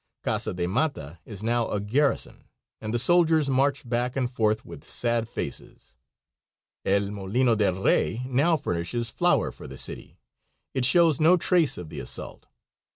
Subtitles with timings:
[0.23, 2.45] Casa de Mata is now a garrison,
[2.81, 5.95] and the soldiers march back and forth with sad faces.
[6.83, 10.17] El Molino del Rey now furnishes flour for the city.
[10.73, 12.47] It shows no trace of the assault.